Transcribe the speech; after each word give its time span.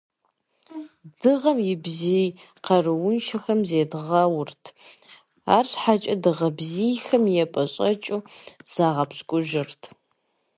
Дыгъэм 1.19 1.59
и 1.71 1.73
бзий 1.83 2.27
къарууншэхэм 2.65 3.59
зедгъэурт, 3.69 4.63
арщхьэкӀэ 5.55 6.15
дыгъэ 6.23 6.49
бзийхэм 6.57 7.23
епӀэщӀэкӀыу 7.43 8.19
загъэпщкӀужырт. 8.71 9.81